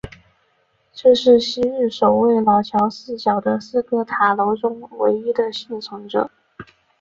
[0.93, 6.31] 这是昔日守卫老桥四角的四个塔楼中唯一的幸存者。